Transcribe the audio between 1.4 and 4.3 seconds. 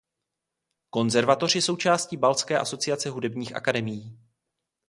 je součástí Baltské asociace hudebních akademií.